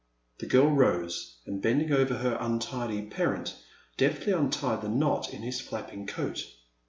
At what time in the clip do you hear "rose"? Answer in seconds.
0.71-1.37